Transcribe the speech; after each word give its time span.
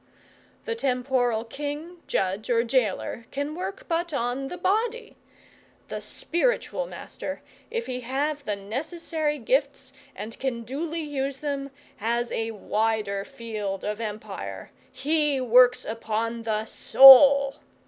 The 0.65 0.73
temporal 0.73 1.43
king, 1.45 1.97
judge, 2.07 2.49
or 2.49 2.63
gaoler, 2.63 3.27
can 3.29 3.53
work 3.53 3.87
but 3.87 4.11
on 4.11 4.47
the 4.47 4.57
body. 4.57 5.15
The 5.89 6.01
spiritual 6.01 6.87
master, 6.87 7.43
if 7.69 7.85
he 7.85 7.99
have 8.01 8.43
the 8.43 8.55
necessary 8.55 9.37
gifts, 9.37 9.93
and 10.15 10.39
can 10.39 10.63
duly 10.63 11.01
use 11.01 11.37
them, 11.37 11.69
has 11.97 12.31
a 12.31 12.49
wider 12.49 13.23
field 13.23 13.83
of 13.83 13.99
empire. 14.01 14.71
He 14.91 15.39
works 15.39 15.85
upon 15.85 16.41
the 16.41 16.65
soul. 16.65 17.57